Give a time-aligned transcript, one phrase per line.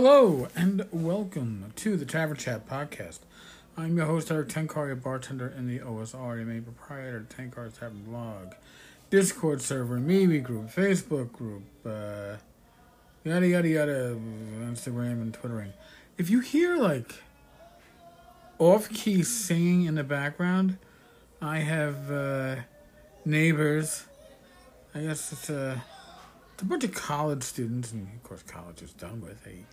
[0.00, 3.18] Hello and welcome to the Tavern Chat podcast.
[3.76, 8.04] I'm your host, Eric Tenkar, a bartender in the OSR, I'm proprietor of Tenkar's Tavern
[8.04, 8.52] blog,
[9.10, 12.36] Discord server, MeWe group, Facebook group, uh,
[13.24, 14.16] yada yada yada,
[14.60, 15.72] Instagram and Twittering.
[16.16, 17.16] If you hear like
[18.60, 20.78] off key singing in the background,
[21.42, 22.56] I have uh,
[23.24, 24.04] neighbors.
[24.94, 25.82] I guess it's a,
[26.54, 29.44] it's a bunch of college students, and of course, college is done with.
[29.44, 29.64] Hey,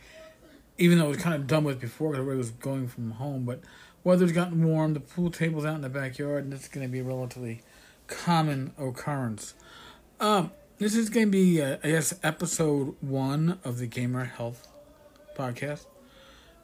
[0.78, 3.46] even though it was kind of done with before because everybody was going from home,
[3.46, 3.62] but
[4.04, 7.00] weather's gotten warm, the pool table's out in the backyard, and it's going to be
[7.00, 7.62] a relatively
[8.08, 9.54] common occurrence.
[10.20, 14.68] Um, this is going to be, uh, I guess, episode one of the Gamer Health
[15.38, 15.86] podcast.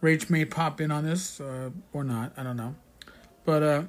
[0.02, 2.76] Rach may pop in on this uh, or not, I don't know.
[3.46, 3.84] But uh,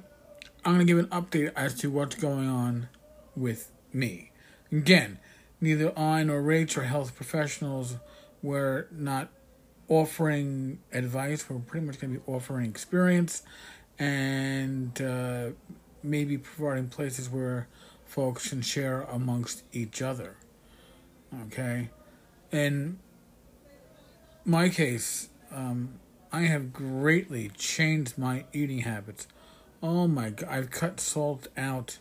[0.63, 2.87] I'm going to give an update as to what's going on
[3.35, 4.31] with me.
[4.71, 5.19] Again,
[5.59, 7.97] neither I nor Rach are health professionals.
[8.41, 9.29] We're not
[9.87, 11.49] offering advice.
[11.49, 13.43] We're pretty much going to be offering experience
[13.99, 15.49] and uh,
[16.01, 17.67] maybe providing places where
[18.05, 20.35] folks can share amongst each other.
[21.47, 21.89] Okay?
[22.51, 22.99] In
[24.45, 25.99] my case, um,
[26.31, 29.27] I have greatly changed my eating habits.
[29.81, 31.99] Oh my god, I've cut salt out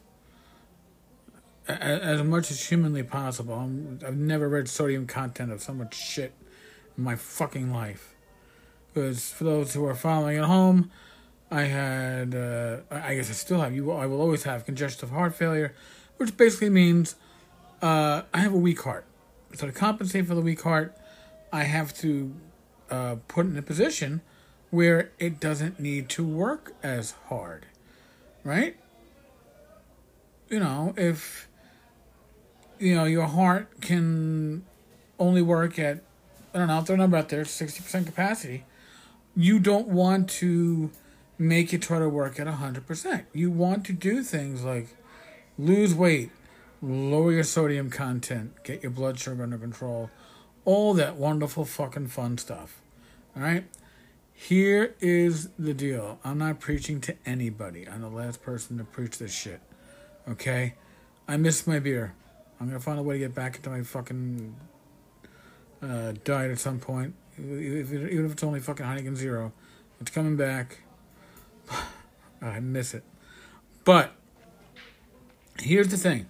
[1.69, 3.55] as much as humanly possible.
[4.03, 6.33] i have never read sodium content of so much shit
[6.97, 8.15] in my fucking life.
[8.93, 10.91] Because for those who are following at home,
[11.51, 13.91] I had, uh, I guess I still have, you.
[13.91, 15.75] I will always have congestive heart failure,
[16.17, 17.17] which basically means
[17.83, 19.05] uh, I have a weak heart.
[19.55, 20.97] So to compensate for the weak heart,
[21.53, 22.35] I have to
[22.91, 24.23] uh, put in a position
[24.70, 27.67] where it doesn't need to work as hard,
[28.45, 28.77] right?
[30.48, 31.48] You know, if
[32.79, 34.64] you know your heart can
[35.19, 36.03] only work at
[36.55, 38.64] I don't know, throw a number out there, sixty percent capacity,
[39.35, 40.90] you don't want to
[41.39, 43.24] make it try to work at hundred percent.
[43.33, 44.89] You want to do things like
[45.58, 46.30] lose weight,
[46.80, 50.11] lower your sodium content, get your blood sugar under control,
[50.64, 52.80] all that wonderful fucking fun stuff.
[53.36, 53.64] All right?
[54.35, 56.18] Here is the deal.
[56.24, 57.89] I'm not preaching to anybody.
[57.89, 59.61] I'm the last person to preach this shit.
[60.29, 60.74] Okay?
[61.29, 62.14] I miss my beer.
[62.61, 64.55] I'm gonna find a way to get back into my fucking
[65.83, 67.15] uh, diet at some point.
[67.39, 69.53] Even if it's only fucking Heineken Zero,
[70.01, 70.79] it's coming back.
[72.43, 73.05] I miss it.
[73.85, 74.13] But
[75.61, 76.27] here's the thing.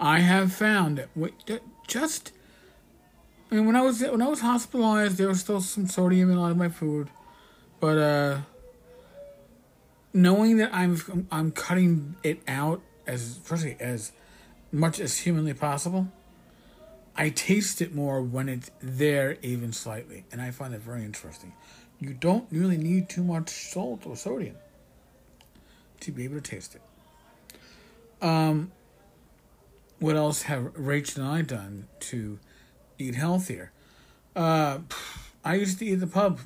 [0.00, 0.98] I have found
[1.46, 2.32] that just
[3.50, 6.36] I mean, when I was when I was hospitalized, there was still some sodium in
[6.36, 7.08] a lot of my food,
[7.78, 8.38] but uh,
[10.12, 14.10] knowing that I'm I'm cutting it out as firstly as
[14.72, 16.08] much as humanly possible,
[17.16, 21.54] I taste it more when it's there, even slightly, and I find it very interesting.
[21.98, 24.56] You don't really need too much salt or sodium
[26.00, 26.82] to be able to taste it.
[28.20, 28.72] Um,
[29.98, 32.38] what else have Rachel and I done to
[32.98, 33.72] eat healthier.
[34.34, 34.78] Uh,
[35.44, 36.40] I used to eat the pub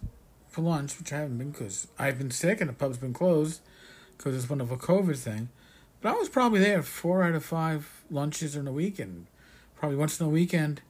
[0.48, 3.60] for lunch, which I haven't been because I've been sick and the pub's been closed
[4.16, 5.48] because it's one of a COVID thing.
[6.00, 9.26] But I was probably there four out of five lunches in a weekend,
[9.80, 10.82] probably once in a weekend.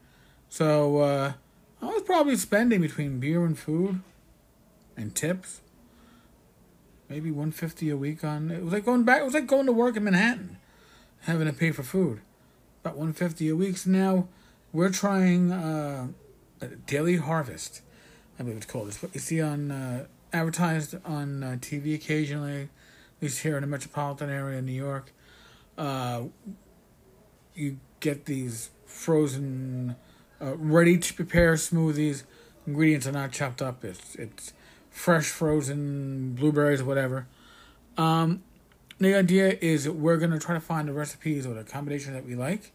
[0.49, 1.33] So uh,
[1.81, 4.01] I was probably spending between beer and food
[4.97, 5.61] and tips,
[7.09, 8.51] maybe one fifty a week on.
[8.51, 9.21] It was like going back.
[9.21, 10.59] It was like going to work in Manhattan,
[11.21, 12.21] having to pay for food,
[12.85, 13.77] about one fifty a week.
[13.77, 14.27] So now
[14.73, 16.09] we're trying uh,
[16.87, 17.83] Daily Harvest,
[18.39, 18.89] I believe it's called.
[18.89, 23.61] It's what you see on uh, advertised on uh, TV occasionally, at least here in
[23.61, 25.13] the metropolitan area in New York.
[25.79, 26.25] Uh,
[27.55, 29.97] you get these frozen,
[30.41, 32.25] uh, ready to prepare smoothies.
[32.67, 33.85] Ingredients are not chopped up.
[33.85, 34.53] It's it's
[34.91, 37.27] fresh frozen blueberries whatever.
[37.97, 38.43] Um,
[38.99, 42.35] the idea is we're gonna try to find the recipes or the combination that we
[42.35, 42.73] like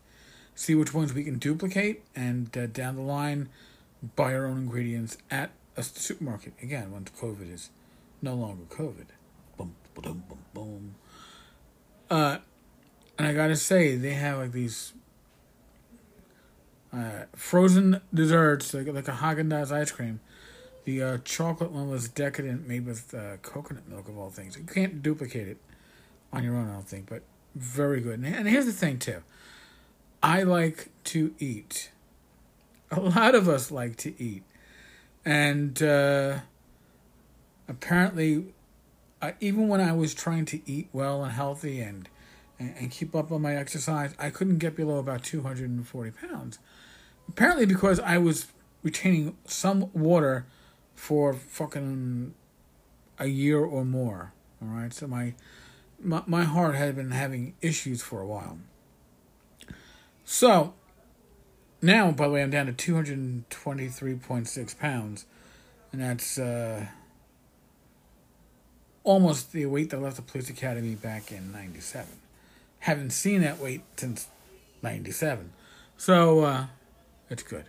[0.55, 3.49] see which ones we can duplicate, and uh, down the line,
[4.15, 6.53] buy our own ingredients at a supermarket.
[6.63, 7.69] Again, once COVID is
[8.21, 9.07] no longer COVID.
[9.57, 10.95] Boom, boom, boom, boom.
[12.09, 12.37] Uh,
[13.19, 14.93] and I gotta say, they have like these
[16.95, 20.19] uh, frozen desserts, like like a Haagen Dazs ice cream.
[20.85, 24.55] The uh, chocolate one was decadent, made with uh, coconut milk of all things.
[24.55, 25.57] You can't duplicate it
[26.31, 27.23] on your own, I don't think, but
[27.55, 28.19] very good.
[28.19, 29.23] And here's the thing too.
[30.21, 31.91] I like to eat.
[32.91, 34.43] A lot of us like to eat.
[35.25, 36.39] And uh,
[37.67, 38.53] apparently,
[39.39, 42.07] even when I was trying to eat well and healthy and,
[42.59, 46.59] and, and keep up on my exercise, I couldn't get below about 240 pounds.
[47.27, 48.47] Apparently, because I was
[48.83, 50.45] retaining some water
[50.93, 52.33] for fucking
[53.19, 54.33] a year or more.
[54.61, 55.33] All right, so my
[56.01, 58.57] my, my heart had been having issues for a while.
[60.23, 60.73] So
[61.81, 65.25] now, by the way, I'm down to 223.6 pounds,
[65.91, 66.87] and that's uh,
[69.03, 72.07] almost the weight that left the police academy back in 97.
[72.79, 74.27] Haven't seen that weight since
[74.81, 75.51] 97.
[75.97, 76.65] So, uh,
[77.29, 77.65] it's good.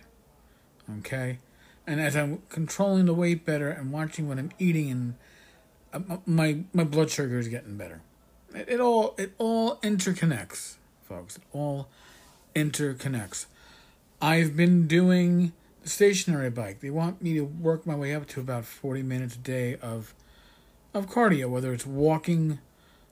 [0.99, 1.39] Okay?
[1.85, 5.15] And as I'm controlling the weight better and watching what I'm eating, and
[5.93, 8.01] uh, my my blood sugar is getting better.
[8.53, 10.75] It, it all it all interconnects,
[11.07, 11.37] folks.
[11.37, 11.87] It all
[12.55, 13.45] interconnects.
[14.21, 16.81] I've been doing the stationary bike.
[16.81, 20.13] They want me to work my way up to about 40 minutes a day of
[20.93, 22.59] of cardio, whether it's walking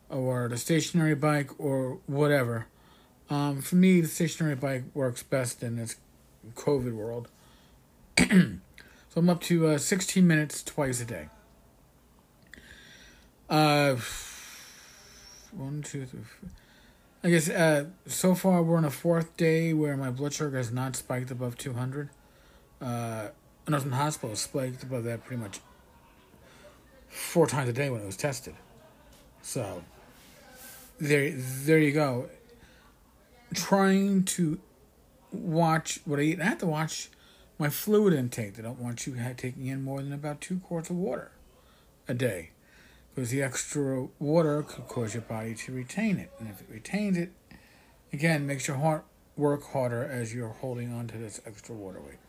[0.09, 2.67] or the stationary bike or whatever.
[3.29, 5.95] Um, for me, the stationary bike works best and this
[6.53, 7.29] COVID world.
[8.17, 8.59] so
[9.15, 11.27] I'm up to uh, 16 minutes twice a day.
[13.49, 13.95] Uh,
[15.51, 16.21] one, two, three.
[16.21, 16.49] Four.
[17.23, 20.71] I guess uh, so far we're on a fourth day where my blood sugar has
[20.71, 22.09] not spiked above 200.
[22.79, 23.29] Uh,
[23.65, 25.59] when I was in the hospital, spiked above that pretty much
[27.09, 28.53] four times a day when it was tested.
[29.41, 29.83] So
[30.99, 32.29] there, there you go.
[33.55, 34.59] Trying to
[35.35, 36.41] watch what I eat.
[36.41, 37.09] I have to watch
[37.57, 38.55] my fluid intake.
[38.55, 41.31] They don't want you taking in more than about two quarts of water
[42.07, 42.51] a day
[43.13, 46.31] because the extra water could cause your body to retain it.
[46.39, 47.31] And if it retains it,
[48.11, 49.05] again, makes your heart
[49.37, 52.19] work harder as you're holding on to this extra water weight.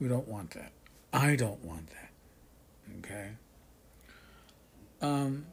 [0.00, 0.72] We don't want that.
[1.12, 2.10] I don't want that.
[2.98, 3.30] Okay?
[5.00, 5.46] Um,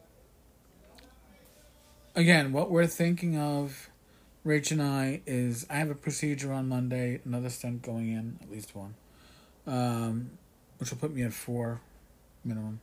[2.16, 3.90] again, what we're thinking of,
[4.46, 8.52] Rach and I, is I have a procedure on Monday, another stent going in, at
[8.52, 8.94] least one,
[9.66, 10.30] um,
[10.78, 11.82] which will put me at four
[12.44, 12.80] minimum.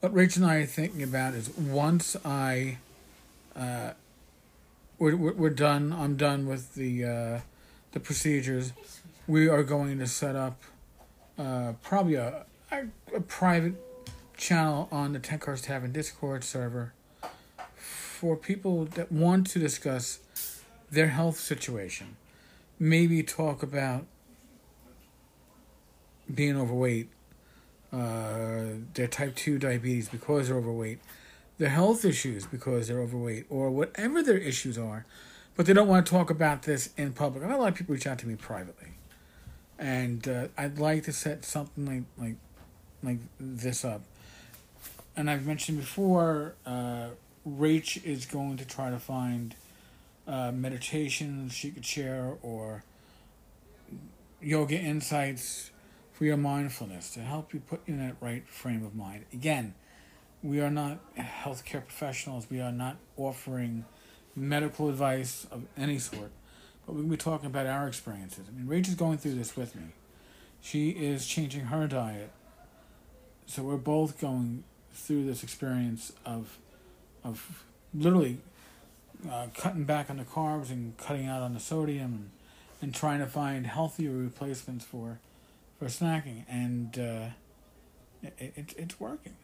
[0.00, 2.78] What Rach and I are thinking about is once I,
[3.56, 3.92] uh,
[4.98, 7.40] we're, we're done, I'm done with the, uh,
[7.92, 8.74] the procedures,
[9.26, 10.60] we are going to set up
[11.38, 12.84] uh, probably a, a,
[13.16, 13.74] a private
[14.36, 16.92] channel on the Tenkar's Tavern Discord server
[18.18, 20.18] for people that want to discuss
[20.90, 22.16] their health situation.
[22.76, 24.06] Maybe talk about
[26.34, 27.10] being overweight
[27.92, 28.62] uh,
[28.94, 30.98] their type 2 diabetes because they're overweight,
[31.58, 35.06] their health issues because they're overweight, or whatever their issues are,
[35.56, 37.44] but they don't want to talk about this in public.
[37.44, 38.94] I've had a lot of people reach out to me privately,
[39.78, 42.36] and uh, I'd like to set something like like
[43.02, 44.02] like this up.
[45.16, 47.08] And I've mentioned before, uh,
[47.46, 49.54] Rach is going to try to find
[50.26, 52.84] uh, meditations she could share or
[54.40, 55.70] yoga insights
[56.12, 59.24] for your mindfulness to help you put you in that right frame of mind.
[59.32, 59.74] Again,
[60.42, 62.46] we are not healthcare professionals.
[62.50, 63.84] We are not offering
[64.36, 66.30] medical advice of any sort,
[66.86, 68.46] but we're going to be talking about our experiences.
[68.48, 69.94] I mean, Rach is going through this with me.
[70.60, 72.30] She is changing her diet,
[73.46, 76.58] so we're both going through this experience of,
[77.24, 78.38] of literally
[79.30, 82.30] uh, cutting back on the carbs and cutting out on the sodium and,
[82.80, 85.20] and trying to find healthier replacements for
[85.78, 87.28] for snacking, and uh,
[88.22, 89.36] it, it, it's working.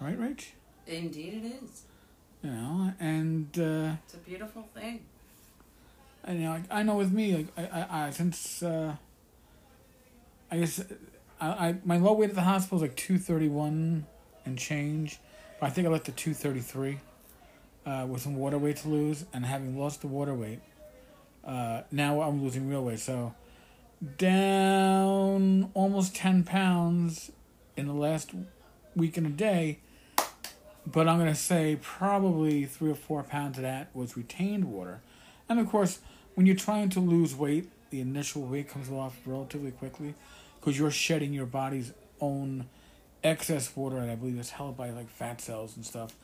[0.00, 0.46] Right, Rach?
[0.86, 1.82] Indeed, it is.
[2.42, 5.04] You know, and uh, it's a beautiful thing.
[6.24, 8.96] And you know, I, I know with me, like I, I, I since uh,
[10.50, 10.82] I guess
[11.40, 14.06] I, I my low weight at the hospital is like two thirty one
[14.44, 15.18] and change,
[15.60, 17.00] I think I left thirty three,
[17.86, 20.60] uh, with some water weight to lose, and having lost the water weight,
[21.44, 23.00] uh, now I'm losing real weight.
[23.00, 23.34] So
[24.18, 27.32] down almost 10 pounds
[27.76, 28.32] in the last
[28.94, 29.78] week and a day.
[30.86, 35.00] But I'm going to say probably three or four pounds of that was retained water.
[35.48, 35.98] And of course,
[36.34, 40.14] when you're trying to lose weight, the initial weight comes off relatively quickly
[40.60, 42.66] because you're shedding your body's own
[43.26, 46.14] excess water, and I believe it's held by like fat cells and stuff.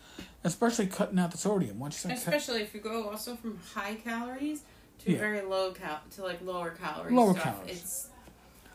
[0.44, 1.78] Especially cutting out the sodium.
[1.78, 4.62] Once especially if you go also from high calories
[5.00, 5.18] to yeah.
[5.18, 7.44] very low cal to like lower calorie lower stuff.
[7.44, 7.70] calories.
[7.70, 8.08] It's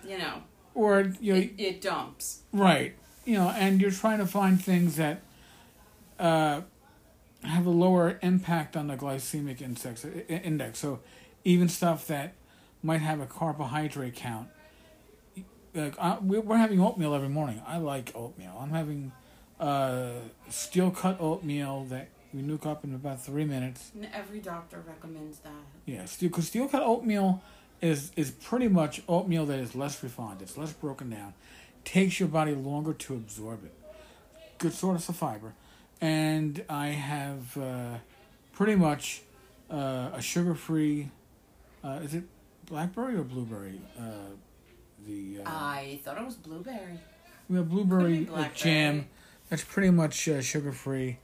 [0.06, 0.44] you know
[0.74, 2.96] or you know it, it, dumps right.
[3.26, 5.22] You know, and you're trying to find things that
[6.18, 6.62] uh,
[7.44, 10.06] have a lower impact on the glycemic index.
[10.30, 10.80] Index.
[10.80, 11.02] So
[11.44, 12.36] even stuff that
[12.82, 14.48] might have a carbohydrate count.
[15.78, 17.62] Like I, we're having oatmeal every morning.
[17.68, 18.58] I like oatmeal.
[18.60, 19.12] I'm having
[19.60, 20.14] uh,
[20.50, 23.92] steel cut oatmeal that we nuke up in about three minutes.
[23.94, 25.52] And every doctor recommends that.
[25.86, 27.42] Yeah, steel, because steel cut oatmeal
[27.80, 30.42] is is pretty much oatmeal that is less refined.
[30.42, 31.36] It's less broken down.
[31.86, 33.74] Takes your body longer to absorb it.
[34.58, 35.54] Good source of fiber,
[36.02, 37.98] and I have uh,
[38.54, 39.22] pretty much
[39.70, 41.12] uh, a sugar-free.
[41.84, 42.24] Uh, is it
[42.66, 43.80] blackberry or blueberry?
[45.06, 47.00] The uh, I thought it was blueberry.
[47.50, 49.08] We have blueberry jam.
[49.50, 51.20] That's pretty much uh, sugar-free.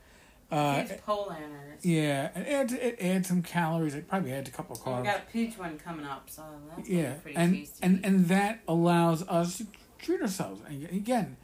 [0.50, 1.84] Uh, it's Polaner's.
[1.84, 3.94] Yeah, it adds it adds some calories.
[3.94, 5.00] It probably adds a couple of carbs.
[5.00, 7.78] We got a peach one coming up, so that's yeah, pretty and tasty.
[7.82, 9.66] and and that allows us to
[9.98, 10.62] treat ourselves.
[10.68, 11.36] And again,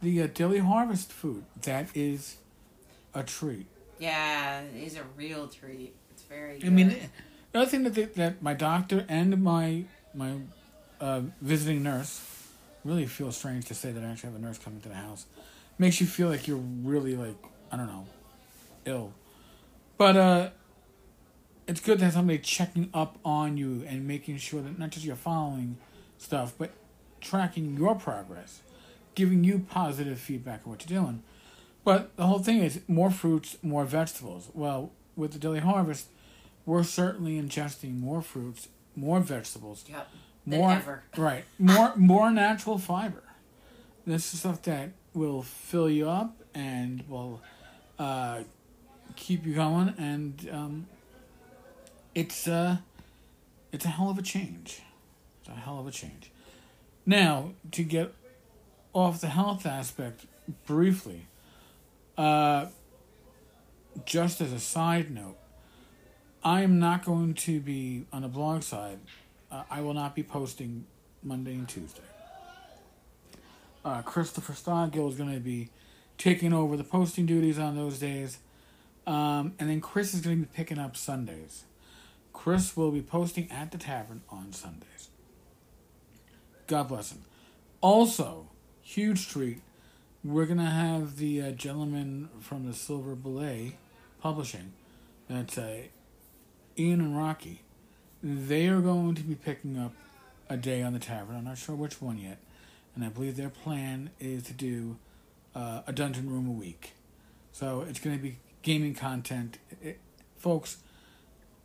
[0.00, 2.36] the uh, daily harvest food that is
[3.14, 3.66] a treat.
[3.98, 5.94] Yeah, it is a real treat.
[6.12, 6.58] It's very.
[6.58, 6.66] Good.
[6.66, 6.96] I mean,
[7.52, 9.84] the other thing that they, that my doctor and my
[10.14, 10.34] my
[11.02, 12.24] uh, visiting nurse
[12.84, 15.26] really feels strange to say that I actually have a nurse coming to the house.
[15.78, 17.36] Makes you feel like you're really like
[17.70, 18.06] I don't know
[18.84, 19.12] ill.
[19.98, 20.50] But uh,
[21.66, 25.04] it's good to have somebody checking up on you and making sure that not just
[25.04, 25.76] you're following
[26.18, 26.70] stuff, but
[27.20, 28.62] tracking your progress,
[29.14, 31.22] giving you positive feedback on what you're doing.
[31.84, 34.48] But the whole thing is more fruits, more vegetables.
[34.54, 36.08] Well, with the daily harvest,
[36.64, 39.84] we're certainly ingesting more fruits, more vegetables.
[40.46, 43.22] More right, more more natural fiber.
[44.06, 47.40] This is stuff that will fill you up and will
[47.98, 48.40] uh,
[49.16, 50.86] keep you going, and um,
[52.14, 52.78] it's uh,
[53.70, 54.82] it's a hell of a change.
[55.40, 56.30] It's a hell of a change.
[57.06, 58.14] Now to get
[58.92, 60.26] off the health aspect
[60.66, 61.26] briefly,
[62.16, 62.66] uh,
[64.04, 65.36] just as a side note,
[66.44, 68.98] I am not going to be on the blog side.
[69.52, 70.86] Uh, I will not be posting
[71.22, 72.00] Monday and Tuesday.
[73.84, 75.68] Uh, Christopher Stogdill is going to be
[76.16, 78.38] taking over the posting duties on those days.
[79.06, 81.64] Um, and then Chris is going to be picking up Sundays.
[82.32, 85.10] Chris will be posting at the tavern on Sundays.
[86.66, 87.24] God bless him.
[87.80, 88.48] Also,
[88.80, 89.60] huge treat.
[90.24, 93.76] We're going to have the uh, gentleman from the Silver Belay
[94.20, 94.72] Publishing.
[95.28, 95.78] That's uh,
[96.78, 97.62] Ian and Rocky.
[98.22, 99.92] They are going to be picking up
[100.48, 101.36] a day on the tavern.
[101.36, 102.38] I'm not sure which one yet.
[102.94, 104.96] And I believe their plan is to do
[105.54, 106.92] uh, a dungeon room a week.
[107.52, 109.58] So it's going to be gaming content.
[109.82, 109.98] It,
[110.36, 110.78] folks,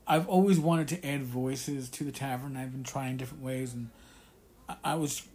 [0.07, 2.55] I've always wanted to add voices to the tavern.
[2.57, 3.89] I've been trying different ways, and
[4.67, 5.27] I, I was,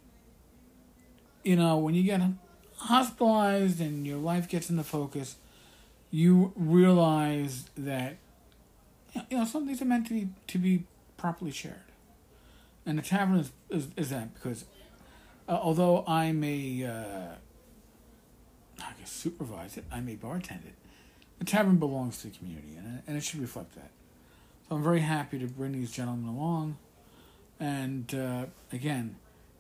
[1.45, 2.21] you know, when you get
[2.77, 5.37] hospitalized and your life gets into focus,
[6.11, 8.17] you realize that
[9.31, 10.85] you know some things are meant to be to be
[11.23, 11.89] properly shared,
[12.85, 14.67] and the tavern is is, is that because
[15.49, 17.35] uh, although I'm a uh,
[18.85, 20.73] I guess supervise it, I'm a bartender
[21.43, 23.91] the tavern belongs to the community, and it, and it should reflect that.
[24.69, 26.77] So I'm very happy to bring these gentlemen along.
[27.59, 29.17] And uh, again,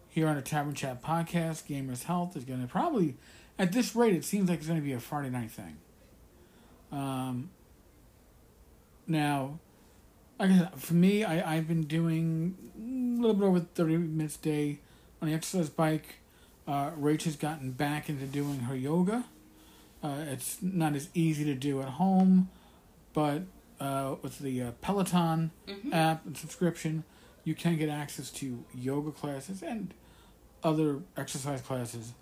[0.08, 3.16] here on the Tavern Chat podcast, Gamers Health is going to probably,
[3.58, 5.78] at this rate, it seems like it's going to be a Friday night thing.
[6.92, 7.50] Um,
[9.08, 9.58] now,
[10.40, 14.78] I for me, I, I've been doing a little bit over 30 minutes a day
[15.20, 16.16] on the exercise bike.
[16.66, 19.24] Uh, Rach has gotten back into doing her yoga.
[20.02, 22.50] Uh, it's not as easy to do at home,
[23.12, 23.42] but
[23.80, 25.92] uh, with the uh, Peloton mm-hmm.
[25.92, 27.04] app and subscription,
[27.44, 29.94] you can get access to yoga classes and
[30.62, 32.12] other exercise classes,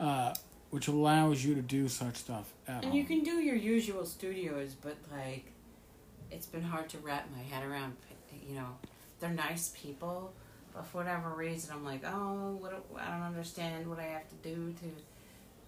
[0.00, 0.34] uh,
[0.70, 2.94] which allows you to do such stuff at and home.
[2.94, 5.52] you can do your usual studios, but like,
[6.30, 7.96] it's been hard to wrap my head around.
[8.48, 8.76] You know,
[9.20, 10.32] they're nice people,
[10.74, 12.72] but for whatever reason, I'm like, oh, what?
[12.98, 14.74] I don't understand what I have to do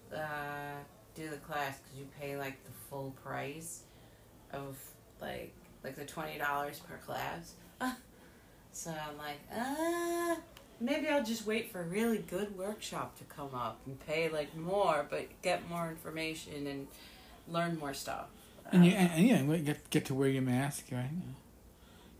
[0.09, 0.77] to uh,
[1.15, 3.83] do the class because you pay like the full price
[4.53, 4.77] of
[5.21, 5.53] like
[5.83, 7.53] like the twenty dollars per class.
[8.71, 10.37] so I'm like, ah,
[10.79, 14.55] maybe I'll just wait for a really good workshop to come up and pay like
[14.55, 16.87] more, but get more information and
[17.47, 18.27] learn more stuff.
[18.71, 21.09] And, you, and, and yeah, get get to wear your mask, right?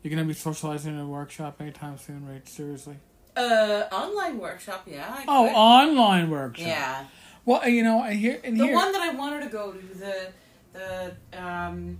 [0.01, 2.47] You're gonna be socializing in a workshop anytime soon, right?
[2.47, 2.97] Seriously.
[3.35, 5.05] Uh, online workshop, yeah.
[5.09, 6.67] I oh, online workshop.
[6.67, 7.05] Yeah.
[7.45, 9.97] Well, you know, I hear and the here, one that I wanted to go to
[9.97, 10.31] the
[10.73, 11.99] the um,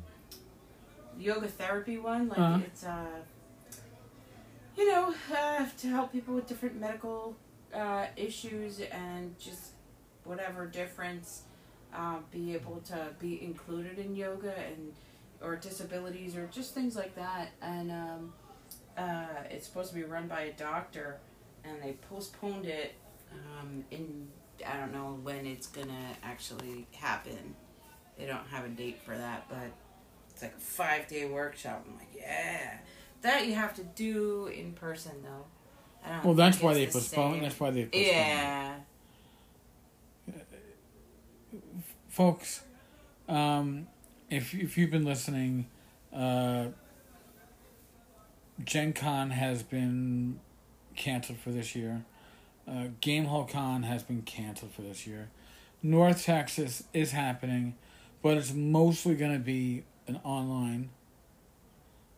[1.17, 2.27] yoga therapy one.
[2.29, 2.59] Like uh-huh.
[2.65, 3.05] it's uh,
[4.75, 7.35] you know, uh, to help people with different medical
[7.73, 9.71] uh, issues and just
[10.23, 11.43] whatever difference,
[11.95, 14.93] uh, be able to be included in yoga and
[15.41, 17.49] or disabilities or just things like that.
[17.61, 18.33] And um,
[18.97, 21.19] uh, it's supposed to be run by a doctor,
[21.63, 22.93] and they postponed it
[23.33, 24.27] um, in
[24.67, 27.55] I don't know when it's gonna actually happen.
[28.17, 29.71] They don't have a date for that, but
[30.29, 31.85] it's like a five day workshop.
[31.87, 32.77] I'm like, yeah.
[33.21, 35.45] That you have to do in person though.
[36.05, 37.33] I don't Well, that's why it's they the postpone.
[37.33, 37.43] same.
[37.43, 38.05] That's why they postponed.
[38.07, 38.70] Yeah.
[42.11, 42.63] Folks.
[43.27, 43.87] Um,
[44.29, 45.67] if if you've been listening,
[46.13, 46.67] uh,
[48.63, 50.39] Gen Con has been
[50.95, 52.03] canceled for this year.
[52.67, 55.29] Uh, Gamehole Con has been canceled for this year.
[55.81, 57.75] North Texas is happening,
[58.21, 60.89] but it's mostly going to be an online.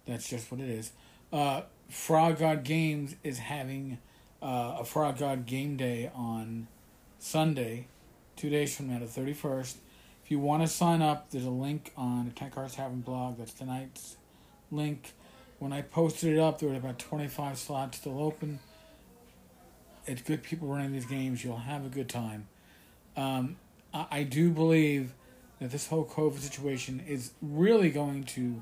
[0.05, 0.91] That's just what it is.
[1.31, 3.99] Uh, Frog God Games is having
[4.41, 6.67] uh, a Frog God Game Day on
[7.19, 7.87] Sunday,
[8.35, 9.75] two days from now, the 31st.
[10.23, 13.37] If you want to sign up, there's a link on the Tenkar's Tavern blog.
[13.37, 14.17] That's tonight's
[14.71, 15.13] link.
[15.59, 18.59] When I posted it up, there were about 25 slots still open.
[20.05, 21.43] It's good people running these games.
[21.43, 22.47] You'll have a good time.
[23.15, 23.57] Um,
[23.93, 25.13] I, I do believe
[25.59, 28.61] that this whole COVID situation is really going to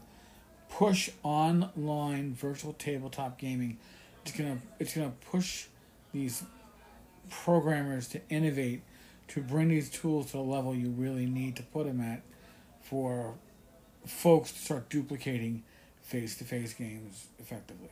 [0.69, 3.77] push online virtual tabletop gaming.
[4.23, 5.65] It's gonna it's gonna push
[6.13, 6.43] these
[7.29, 8.81] programmers to innovate
[9.31, 12.21] to bring these tools to the level you really need to put them at
[12.81, 13.35] for
[14.05, 15.63] folks to start duplicating
[16.01, 17.89] face to face games effectively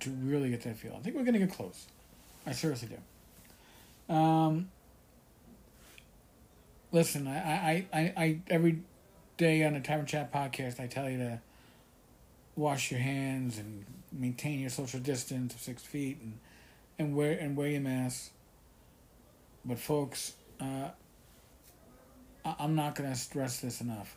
[0.00, 0.94] to really get that feel.
[0.96, 1.86] I think we're gonna get close.
[2.44, 4.14] I seriously do.
[4.14, 4.70] Um,
[6.90, 8.80] listen, I, I, I, I every
[9.36, 11.40] day on the Tavern Chat podcast, I tell you to
[12.56, 16.38] wash your hands and maintain your social distance of six feet and
[16.98, 18.32] and wear and wear your mask.
[19.64, 20.90] But folks, uh,
[22.58, 24.16] I'm not gonna stress this enough.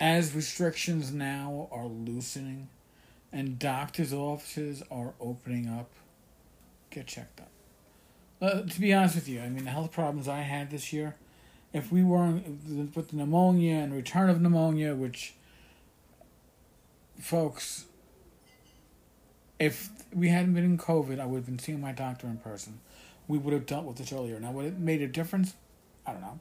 [0.00, 2.68] As restrictions now are loosening,
[3.32, 5.90] and doctors' offices are opening up,
[6.90, 7.50] get checked up.
[8.40, 11.16] Uh, to be honest with you, I mean the health problems I had this year.
[11.72, 12.46] If we weren't
[12.94, 15.34] with the pneumonia and return of pneumonia, which
[17.20, 17.84] folks,
[19.58, 22.80] if we hadn't been in COVID, I would have been seeing my doctor in person.
[23.28, 24.40] We would have dealt with this earlier.
[24.40, 25.54] Now, would it made a difference?
[26.06, 26.40] I don't know.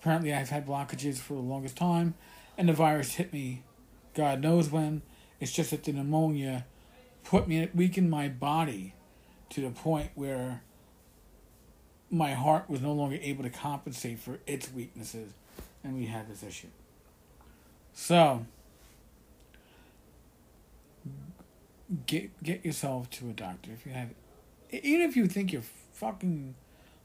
[0.00, 2.14] Apparently, I've had blockages for the longest time,
[2.56, 3.62] and the virus hit me,
[4.14, 5.02] God knows when.
[5.40, 6.64] It's just that the pneumonia
[7.24, 8.94] put me, weakened my body
[9.50, 10.62] to the point where
[12.10, 15.32] my heart was no longer able to compensate for its weaknesses,
[15.84, 16.68] and we had this issue.
[17.92, 18.46] So,
[22.06, 24.10] get get yourself to a doctor if you have,
[24.70, 25.62] even if you think you're
[25.96, 26.54] fucking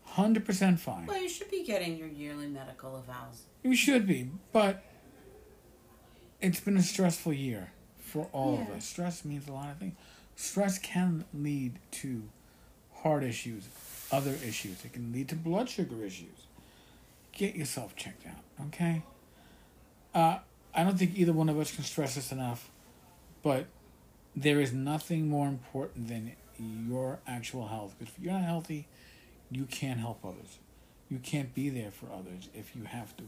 [0.03, 1.05] hundred percent fine.
[1.05, 3.41] Well, you should be getting your yearly medical evals.
[3.63, 4.83] You should be, but
[6.41, 8.85] it's been a stressful year for all of us.
[8.85, 9.95] Stress means a lot of things.
[10.35, 12.23] Stress can lead to
[12.95, 13.67] heart issues,
[14.11, 14.83] other issues.
[14.83, 16.47] It can lead to blood sugar issues.
[17.31, 19.03] Get yourself checked out, okay?
[20.13, 20.39] Uh,
[20.73, 22.69] I don't think either one of us can stress this enough,
[23.41, 23.67] but
[24.35, 26.33] there is nothing more important than
[26.87, 27.95] your actual health.
[27.97, 28.87] Because if you're not healthy,
[29.49, 30.59] you can't help others.
[31.09, 33.23] You can't be there for others if you have to,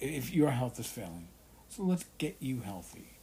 [0.00, 1.28] if your health is failing.
[1.68, 3.16] So let's get you healthy.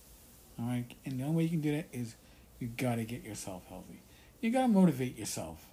[0.59, 0.85] All right?
[1.05, 2.15] And the only way you can do that is
[2.59, 4.01] you got to get yourself healthy.
[4.39, 5.65] You got to motivate yourself.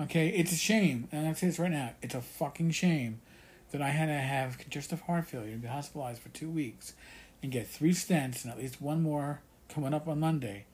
[0.00, 0.28] Okay?
[0.28, 1.08] It's a shame.
[1.10, 1.92] And I say this right now.
[2.02, 3.20] It's a fucking shame
[3.72, 6.94] that I had to have congestive heart failure and be hospitalized for two weeks
[7.42, 10.64] and get three stents and at least one more coming up on Monday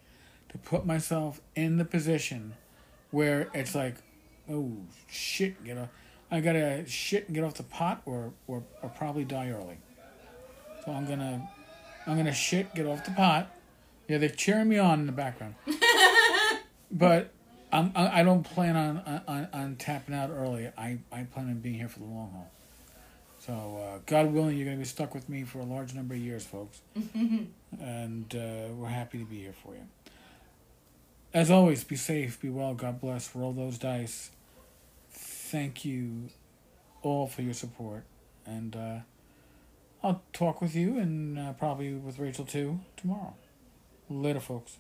[0.54, 2.54] to put myself in the position
[3.10, 3.96] where it's like,
[4.48, 4.72] oh
[5.08, 5.88] shit, get off.
[6.30, 9.78] I gotta shit and get off the pot or, or, or probably die early.
[10.84, 11.48] So I'm gonna
[12.06, 13.50] I'm gonna shit, get off the pot.
[14.08, 15.56] Yeah, they're cheering me on in the background.
[16.90, 17.30] but
[17.72, 20.70] I'm, I don't plan on, on on tapping out early.
[20.78, 22.50] I, I plan on being here for the long haul.
[23.40, 26.20] So uh, God willing, you're gonna be stuck with me for a large number of
[26.20, 26.80] years, folks.
[27.14, 29.86] and uh, we're happy to be here for you.
[31.34, 34.30] As always, be safe, be well, God bless, roll those dice.
[35.10, 36.28] Thank you
[37.02, 38.04] all for your support.
[38.46, 38.98] And uh,
[40.00, 43.34] I'll talk with you and uh, probably with Rachel too tomorrow.
[44.08, 44.78] Later, folks.